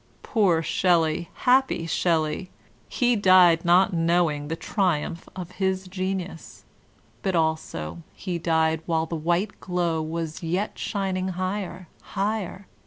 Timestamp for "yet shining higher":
10.41-11.87